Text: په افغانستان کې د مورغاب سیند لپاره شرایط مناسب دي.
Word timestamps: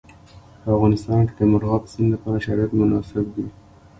په 0.61 0.69
افغانستان 0.75 1.19
کې 1.27 1.33
د 1.35 1.41
مورغاب 1.51 1.83
سیند 1.91 2.09
لپاره 2.13 2.43
شرایط 2.45 2.71
مناسب 2.81 3.25
دي. 3.35 3.45